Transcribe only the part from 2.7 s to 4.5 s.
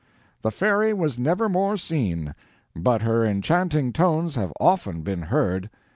but her enchanting tones